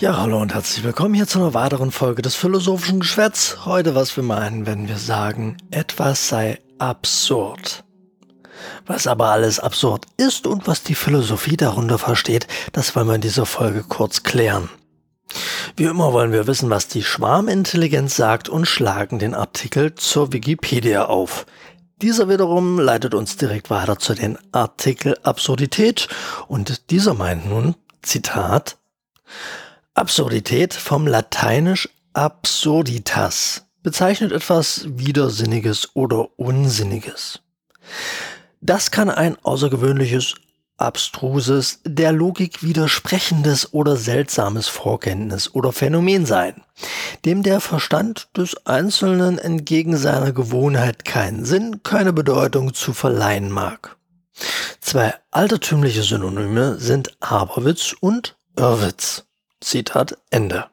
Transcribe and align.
Ja, 0.00 0.16
hallo 0.16 0.40
und 0.40 0.54
herzlich 0.54 0.82
willkommen 0.82 1.12
hier 1.12 1.26
zu 1.26 1.40
einer 1.40 1.52
weiteren 1.52 1.90
Folge 1.90 2.22
des 2.22 2.34
philosophischen 2.34 3.00
Geschwätz. 3.00 3.58
Heute, 3.66 3.94
was 3.94 4.16
wir 4.16 4.24
meinen, 4.24 4.64
wenn 4.64 4.88
wir 4.88 4.96
sagen, 4.96 5.58
etwas 5.70 6.26
sei 6.26 6.58
absurd. 6.78 7.84
Was 8.86 9.06
aber 9.06 9.26
alles 9.26 9.60
absurd 9.60 10.06
ist 10.16 10.46
und 10.46 10.66
was 10.66 10.82
die 10.82 10.94
Philosophie 10.94 11.58
darunter 11.58 11.98
versteht, 11.98 12.46
das 12.72 12.96
wollen 12.96 13.08
wir 13.08 13.16
in 13.16 13.20
dieser 13.20 13.44
Folge 13.44 13.84
kurz 13.86 14.22
klären. 14.22 14.70
Wie 15.76 15.84
immer 15.84 16.14
wollen 16.14 16.32
wir 16.32 16.46
wissen, 16.46 16.70
was 16.70 16.88
die 16.88 17.02
Schwarmintelligenz 17.04 18.16
sagt 18.16 18.48
und 18.48 18.64
schlagen 18.64 19.18
den 19.18 19.34
Artikel 19.34 19.96
zur 19.96 20.32
Wikipedia 20.32 21.04
auf. 21.04 21.44
Dieser 22.00 22.30
wiederum 22.30 22.78
leitet 22.78 23.12
uns 23.14 23.36
direkt 23.36 23.68
weiter 23.68 23.98
zu 23.98 24.14
den 24.14 24.38
Artikel 24.50 25.18
Absurdität 25.24 26.08
und 26.48 26.90
dieser 26.90 27.12
meint 27.12 27.46
nun, 27.50 27.74
Zitat, 28.00 28.78
Absurdität 29.94 30.74
vom 30.74 31.06
lateinisch 31.06 31.88
absurditas 32.12 33.66
bezeichnet 33.82 34.32
etwas 34.32 34.84
Widersinniges 34.86 35.90
oder 35.94 36.38
Unsinniges. 36.38 37.40
Das 38.60 38.90
kann 38.90 39.10
ein 39.10 39.36
außergewöhnliches, 39.42 40.34
abstruses, 40.76 41.80
der 41.84 42.12
Logik 42.12 42.62
widersprechendes 42.62 43.72
oder 43.74 43.96
seltsames 43.96 44.68
Vorkenntnis 44.68 45.54
oder 45.54 45.72
Phänomen 45.72 46.24
sein, 46.24 46.62
dem 47.24 47.42
der 47.42 47.60
Verstand 47.60 48.28
des 48.36 48.66
Einzelnen 48.66 49.38
entgegen 49.38 49.96
seiner 49.96 50.32
Gewohnheit 50.32 51.04
keinen 51.04 51.44
Sinn, 51.44 51.82
keine 51.82 52.12
Bedeutung 52.12 52.74
zu 52.74 52.92
verleihen 52.92 53.50
mag. 53.50 53.96
Zwei 54.80 55.14
altertümliche 55.30 56.02
Synonyme 56.02 56.78
sind 56.78 57.16
Aberwitz 57.20 57.94
und 58.00 58.36
Irrwitz. 58.56 59.24
Zitat 59.60 60.16
Ende. 60.30 60.66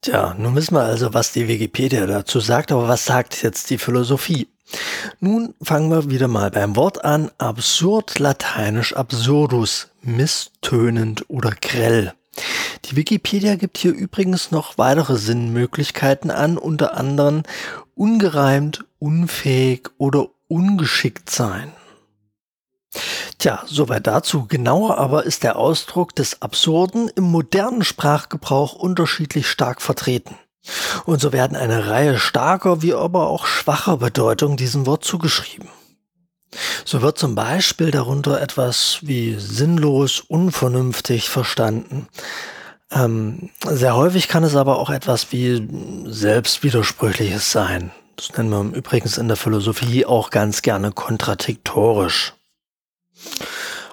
Tja, 0.00 0.34
nun 0.38 0.54
wissen 0.54 0.74
wir 0.74 0.82
also, 0.82 1.12
was 1.12 1.32
die 1.32 1.48
Wikipedia 1.48 2.06
dazu 2.06 2.38
sagt, 2.40 2.70
aber 2.70 2.86
was 2.86 3.04
sagt 3.04 3.42
jetzt 3.42 3.70
die 3.70 3.78
Philosophie? 3.78 4.48
Nun 5.18 5.54
fangen 5.62 5.90
wir 5.90 6.10
wieder 6.10 6.28
mal 6.28 6.50
beim 6.50 6.76
Wort 6.76 7.04
an. 7.04 7.30
Absurd, 7.38 8.18
lateinisch 8.18 8.94
absurdus, 8.94 9.88
misstönend 10.02 11.24
oder 11.28 11.50
grell. 11.50 12.12
Die 12.84 12.96
Wikipedia 12.96 13.56
gibt 13.56 13.78
hier 13.78 13.92
übrigens 13.92 14.50
noch 14.50 14.78
weitere 14.78 15.16
Sinnmöglichkeiten 15.16 16.30
an, 16.30 16.58
unter 16.58 16.94
anderem 16.96 17.42
ungereimt, 17.94 18.84
unfähig 19.00 19.88
oder 19.98 20.28
ungeschickt 20.46 21.30
sein. 21.30 21.72
Tja, 23.38 23.62
soweit 23.66 24.06
dazu. 24.06 24.46
Genauer 24.46 24.98
aber 24.98 25.24
ist 25.24 25.42
der 25.42 25.56
Ausdruck 25.56 26.14
des 26.14 26.42
Absurden 26.42 27.08
im 27.14 27.24
modernen 27.24 27.84
Sprachgebrauch 27.84 28.72
unterschiedlich 28.72 29.46
stark 29.46 29.80
vertreten. 29.82 30.36
Und 31.04 31.20
so 31.20 31.32
werden 31.32 31.56
eine 31.56 31.88
Reihe 31.88 32.18
starker 32.18 32.82
wie 32.82 32.94
aber 32.94 33.28
auch 33.28 33.46
schwacher 33.46 33.98
Bedeutungen 33.98 34.56
diesem 34.56 34.86
Wort 34.86 35.04
zugeschrieben. 35.04 35.68
So 36.84 37.02
wird 37.02 37.18
zum 37.18 37.34
Beispiel 37.34 37.90
darunter 37.90 38.40
etwas 38.40 38.98
wie 39.02 39.36
sinnlos, 39.38 40.20
unvernünftig 40.20 41.28
verstanden. 41.28 42.08
Ähm, 42.90 43.50
sehr 43.64 43.96
häufig 43.96 44.28
kann 44.28 44.44
es 44.44 44.56
aber 44.56 44.78
auch 44.78 44.90
etwas 44.90 45.30
wie 45.30 45.68
selbstwidersprüchliches 46.06 47.52
sein. 47.52 47.92
Das 48.16 48.36
nennen 48.36 48.50
wir 48.50 48.76
übrigens 48.76 49.18
in 49.18 49.28
der 49.28 49.36
Philosophie 49.36 50.06
auch 50.06 50.30
ganz 50.30 50.62
gerne 50.62 50.90
kontradiktorisch. 50.90 52.32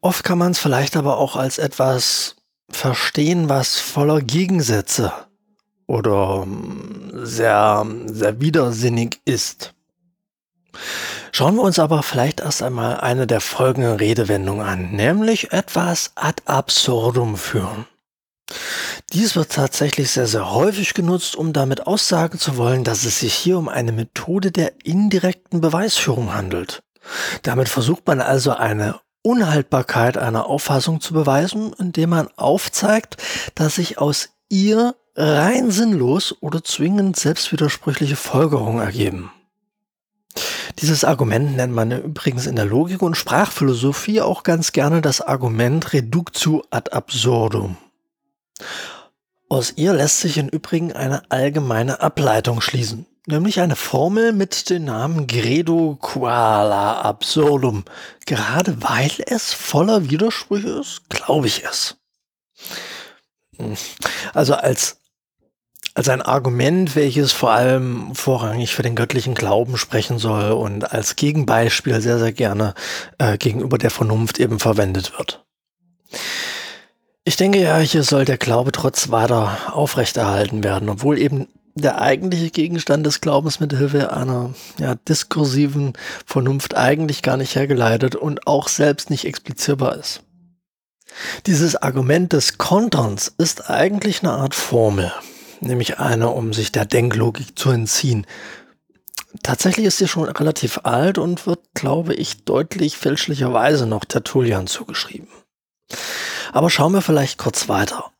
Oft 0.00 0.24
kann 0.24 0.38
man 0.38 0.52
es 0.52 0.58
vielleicht 0.58 0.96
aber 0.96 1.18
auch 1.18 1.36
als 1.36 1.58
etwas 1.58 2.36
verstehen, 2.70 3.48
was 3.48 3.78
voller 3.78 4.20
Gegensätze 4.20 5.12
oder 5.86 6.42
ähm, 6.44 7.10
sehr, 7.24 7.86
sehr 8.06 8.40
widersinnig 8.40 9.20
ist. 9.24 9.74
Schauen 11.32 11.56
wir 11.56 11.62
uns 11.62 11.78
aber 11.78 12.02
vielleicht 12.02 12.40
erst 12.40 12.62
einmal 12.62 13.00
eine 13.00 13.26
der 13.26 13.40
folgenden 13.40 13.96
Redewendungen 13.96 14.66
an, 14.66 14.92
nämlich 14.92 15.52
etwas 15.52 16.12
ad 16.14 16.42
absurdum 16.46 17.36
führen. 17.36 17.86
Dies 19.12 19.36
wird 19.36 19.52
tatsächlich 19.52 20.10
sehr, 20.10 20.26
sehr 20.26 20.52
häufig 20.52 20.94
genutzt, 20.94 21.36
um 21.36 21.52
damit 21.52 21.86
aussagen 21.86 22.38
zu 22.38 22.56
wollen, 22.56 22.84
dass 22.84 23.04
es 23.04 23.20
sich 23.20 23.34
hier 23.34 23.58
um 23.58 23.68
eine 23.68 23.92
Methode 23.92 24.50
der 24.50 24.72
indirekten 24.84 25.60
Beweisführung 25.60 26.34
handelt. 26.34 26.82
Damit 27.42 27.68
versucht 27.68 28.06
man 28.06 28.20
also 28.20 28.52
eine 28.52 29.00
Unhaltbarkeit 29.26 30.16
einer 30.16 30.46
Auffassung 30.46 31.00
zu 31.00 31.12
beweisen, 31.12 31.72
indem 31.80 32.10
man 32.10 32.28
aufzeigt, 32.36 33.16
dass 33.56 33.74
sich 33.74 33.98
aus 33.98 34.28
ihr 34.48 34.94
rein 35.16 35.72
sinnlos 35.72 36.36
oder 36.40 36.62
zwingend 36.62 37.16
selbstwidersprüchliche 37.16 38.14
Folgerungen 38.14 38.80
ergeben. 38.80 39.32
Dieses 40.78 41.02
Argument 41.02 41.56
nennt 41.56 41.74
man 41.74 41.90
übrigens 41.90 42.46
in 42.46 42.54
der 42.54 42.66
Logik 42.66 43.02
und 43.02 43.16
Sprachphilosophie 43.16 44.20
auch 44.20 44.44
ganz 44.44 44.70
gerne 44.70 45.00
das 45.00 45.20
Argument 45.20 45.92
Reductio 45.92 46.62
ad 46.70 46.92
absurdum. 46.92 47.76
Aus 49.48 49.72
ihr 49.74 49.92
lässt 49.92 50.20
sich 50.20 50.38
im 50.38 50.48
Übrigen 50.48 50.92
eine 50.92 51.28
allgemeine 51.30 52.00
Ableitung 52.00 52.60
schließen 52.60 53.06
nämlich 53.26 53.60
eine 53.60 53.76
Formel 53.76 54.32
mit 54.32 54.70
dem 54.70 54.84
Namen 54.84 55.26
Gredo 55.26 55.98
Quala 56.00 57.00
Absurdum. 57.02 57.84
Gerade 58.24 58.82
weil 58.82 59.10
es 59.26 59.52
voller 59.52 60.08
Widersprüche 60.08 60.68
ist, 60.68 61.10
glaube 61.10 61.48
ich 61.48 61.64
es. 61.64 61.96
Also 64.32 64.54
als, 64.54 65.00
als 65.94 66.08
ein 66.08 66.22
Argument, 66.22 66.94
welches 66.94 67.32
vor 67.32 67.50
allem 67.50 68.14
vorrangig 68.14 68.74
für 68.74 68.82
den 68.82 68.94
göttlichen 68.94 69.34
Glauben 69.34 69.76
sprechen 69.76 70.18
soll 70.18 70.52
und 70.52 70.92
als 70.92 71.16
Gegenbeispiel 71.16 72.00
sehr, 72.00 72.18
sehr 72.18 72.32
gerne 72.32 72.74
äh, 73.18 73.38
gegenüber 73.38 73.78
der 73.78 73.90
Vernunft 73.90 74.38
eben 74.38 74.60
verwendet 74.60 75.12
wird. 75.18 75.44
Ich 77.24 77.36
denke 77.36 77.60
ja, 77.60 77.78
hier 77.78 78.04
soll 78.04 78.24
der 78.24 78.38
Glaube 78.38 78.70
trotz 78.70 79.10
weiter 79.10 79.58
aufrechterhalten 79.72 80.62
werden, 80.62 80.88
obwohl 80.88 81.18
eben 81.18 81.48
der 81.76 82.00
eigentliche 82.00 82.50
Gegenstand 82.50 83.04
des 83.04 83.20
Glaubens 83.20 83.60
mit 83.60 83.72
Hilfe 83.72 84.12
einer 84.12 84.54
ja, 84.78 84.94
diskursiven 84.94 85.92
Vernunft 86.24 86.74
eigentlich 86.74 87.22
gar 87.22 87.36
nicht 87.36 87.54
hergeleitet 87.54 88.16
und 88.16 88.46
auch 88.46 88.68
selbst 88.68 89.10
nicht 89.10 89.26
explizierbar 89.26 89.96
ist. 89.96 90.22
Dieses 91.46 91.76
Argument 91.76 92.32
des 92.32 92.58
Konterns 92.58 93.32
ist 93.38 93.70
eigentlich 93.70 94.22
eine 94.22 94.32
Art 94.32 94.54
Formel, 94.54 95.12
nämlich 95.60 95.98
eine, 95.98 96.30
um 96.30 96.52
sich 96.52 96.72
der 96.72 96.86
Denklogik 96.86 97.58
zu 97.58 97.70
entziehen. 97.70 98.26
Tatsächlich 99.42 99.86
ist 99.86 99.98
sie 99.98 100.08
schon 100.08 100.28
relativ 100.28 100.80
alt 100.84 101.18
und 101.18 101.46
wird, 101.46 101.60
glaube 101.74 102.14
ich, 102.14 102.44
deutlich 102.44 102.96
fälschlicherweise 102.96 103.86
noch 103.86 104.06
Tertullian 104.06 104.66
zugeschrieben. 104.66 105.28
Aber 106.52 106.70
schauen 106.70 106.92
wir 106.92 107.02
vielleicht 107.02 107.38
kurz 107.38 107.68
weiter. 107.68 108.10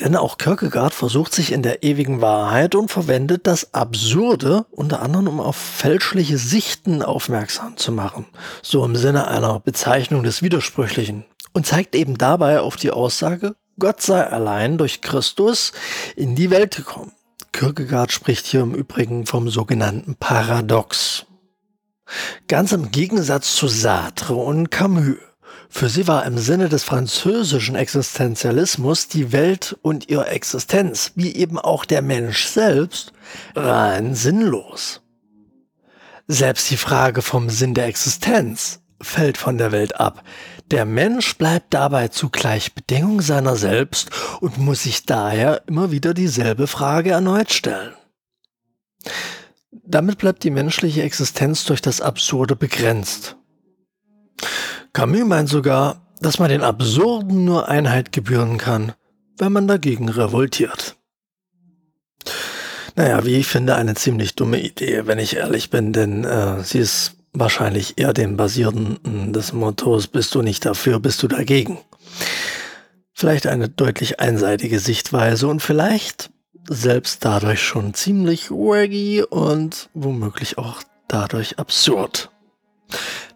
Denn 0.00 0.16
auch 0.16 0.38
Kierkegaard 0.38 0.94
versucht 0.94 1.34
sich 1.34 1.52
in 1.52 1.62
der 1.62 1.82
ewigen 1.82 2.20
Wahrheit 2.20 2.74
und 2.74 2.90
verwendet 2.90 3.46
das 3.46 3.74
Absurde 3.74 4.66
unter 4.70 5.02
anderem, 5.02 5.28
um 5.28 5.40
auf 5.40 5.56
fälschliche 5.56 6.38
Sichten 6.38 7.02
aufmerksam 7.02 7.76
zu 7.76 7.92
machen. 7.92 8.26
So 8.62 8.84
im 8.84 8.96
Sinne 8.96 9.28
einer 9.28 9.60
Bezeichnung 9.60 10.22
des 10.22 10.42
Widersprüchlichen. 10.42 11.24
Und 11.52 11.66
zeigt 11.66 11.94
eben 11.94 12.18
dabei 12.18 12.60
auf 12.60 12.76
die 12.76 12.90
Aussage, 12.90 13.54
Gott 13.78 14.02
sei 14.02 14.24
allein 14.26 14.78
durch 14.78 15.00
Christus 15.00 15.72
in 16.16 16.34
die 16.34 16.50
Welt 16.50 16.76
gekommen. 16.76 17.12
Kierkegaard 17.52 18.10
spricht 18.10 18.46
hier 18.46 18.62
im 18.62 18.74
Übrigen 18.74 19.26
vom 19.26 19.48
sogenannten 19.48 20.16
Paradox. 20.16 21.26
Ganz 22.48 22.72
im 22.72 22.90
Gegensatz 22.90 23.54
zu 23.54 23.68
Sartre 23.68 24.34
und 24.34 24.70
Camus 24.70 25.16
für 25.68 25.88
sie 25.88 26.06
war 26.06 26.24
im 26.24 26.38
Sinne 26.38 26.68
des 26.68 26.84
französischen 26.84 27.74
Existenzialismus 27.74 29.08
die 29.08 29.32
Welt 29.32 29.76
und 29.82 30.08
ihre 30.08 30.28
Existenz, 30.28 31.12
wie 31.14 31.34
eben 31.34 31.58
auch 31.58 31.84
der 31.84 32.02
Mensch 32.02 32.46
selbst, 32.46 33.12
rein 33.54 34.14
sinnlos. 34.14 35.02
Selbst 36.26 36.70
die 36.70 36.76
Frage 36.76 37.22
vom 37.22 37.50
Sinn 37.50 37.74
der 37.74 37.86
Existenz 37.86 38.80
fällt 39.00 39.36
von 39.36 39.58
der 39.58 39.72
Welt 39.72 40.00
ab. 40.00 40.22
Der 40.70 40.86
Mensch 40.86 41.36
bleibt 41.36 41.74
dabei 41.74 42.08
zugleich 42.08 42.74
Bedingung 42.74 43.20
seiner 43.20 43.56
selbst 43.56 44.10
und 44.40 44.58
muss 44.58 44.84
sich 44.84 45.04
daher 45.04 45.62
immer 45.66 45.90
wieder 45.90 46.14
dieselbe 46.14 46.66
Frage 46.66 47.10
erneut 47.10 47.52
stellen. 47.52 47.92
Damit 49.70 50.18
bleibt 50.18 50.44
die 50.44 50.50
menschliche 50.50 51.02
Existenz 51.02 51.64
durch 51.64 51.82
das 51.82 52.00
Absurde 52.00 52.56
begrenzt. 52.56 53.36
Camus 54.94 55.24
meint 55.26 55.48
sogar, 55.48 56.00
dass 56.20 56.38
man 56.38 56.48
den 56.48 56.62
Absurden 56.62 57.44
nur 57.44 57.68
Einheit 57.68 58.12
gebühren 58.12 58.58
kann, 58.58 58.92
wenn 59.36 59.52
man 59.52 59.68
dagegen 59.68 60.08
revoltiert. 60.08 60.96
Naja, 62.94 63.24
wie 63.26 63.34
ich 63.34 63.48
finde, 63.48 63.74
eine 63.74 63.94
ziemlich 63.94 64.36
dumme 64.36 64.60
Idee, 64.60 65.06
wenn 65.06 65.18
ich 65.18 65.34
ehrlich 65.36 65.68
bin, 65.68 65.92
denn 65.92 66.24
äh, 66.24 66.62
sie 66.62 66.78
ist 66.78 67.16
wahrscheinlich 67.32 67.98
eher 67.98 68.12
dem 68.12 68.36
Basierenden 68.36 69.32
des 69.32 69.52
Mottos, 69.52 70.06
bist 70.06 70.32
du 70.36 70.42
nicht 70.42 70.64
dafür, 70.64 71.00
bist 71.00 71.22
du 71.22 71.28
dagegen. 71.28 71.78
vielleicht 73.12 73.48
eine 73.48 73.68
deutlich 73.68 74.20
einseitige 74.20 74.78
Sichtweise 74.78 75.48
und 75.48 75.60
vielleicht 75.60 76.30
selbst 76.68 77.24
dadurch 77.24 77.62
schon 77.62 77.94
ziemlich 77.94 78.50
waggy 78.50 79.24
und 79.28 79.90
womöglich 79.92 80.56
auch 80.56 80.82
dadurch 81.08 81.58
absurd. 81.58 82.30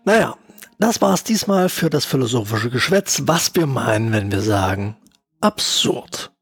Naja, 0.04 0.37
das 0.78 1.00
war's 1.00 1.25
diesmal 1.25 1.69
für 1.69 1.90
das 1.90 2.04
philosophische 2.04 2.70
Geschwätz, 2.70 3.22
was 3.26 3.54
wir 3.54 3.66
meinen, 3.66 4.12
wenn 4.12 4.30
wir 4.30 4.42
sagen 4.42 4.96
absurd. 5.40 6.32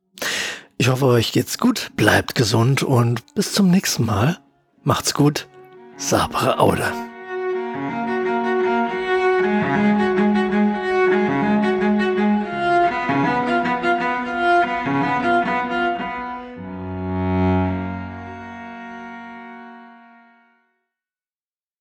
Ich 0.79 0.88
hoffe, 0.88 1.06
euch 1.06 1.33
geht's 1.33 1.59
gut, 1.59 1.91
bleibt 1.97 2.35
gesund 2.35 2.83
und 2.83 3.35
bis 3.35 3.53
zum 3.53 3.71
nächsten 3.71 4.05
Mal. 4.05 4.38
Macht's 4.83 5.15
gut. 5.15 5.49
Sabre 5.97 6.59
Aude. 6.59 6.93